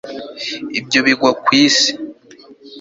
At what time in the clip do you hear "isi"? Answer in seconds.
1.65-1.91